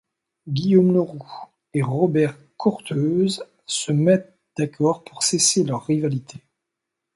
Guillaume 0.49 0.93
le 0.93 0.99
Roux 1.01 1.27
et 1.75 1.83
Robert 1.83 2.35
Courteheuse 2.57 3.45
se 3.67 3.91
mettent 3.91 4.35
d'accord 4.57 5.03
pour 5.03 5.21
cesser 5.21 5.63
leur 5.63 5.85
rivalité. 5.85 6.39